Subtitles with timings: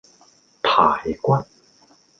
[0.63, 1.45] 排骨